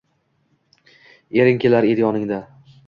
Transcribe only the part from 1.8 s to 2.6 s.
edi yoningda